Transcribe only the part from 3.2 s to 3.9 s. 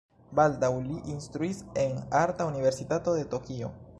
de Tokio.